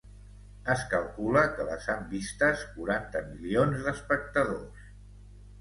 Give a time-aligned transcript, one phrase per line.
[0.75, 4.91] Es calcula que les han vistes quaranta milions d’espectadors.